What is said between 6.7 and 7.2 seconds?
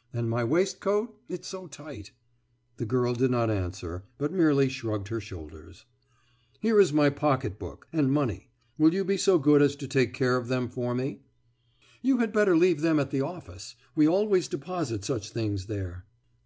is my